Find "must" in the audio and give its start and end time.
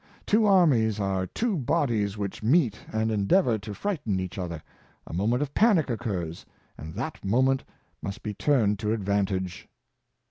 8.01-8.23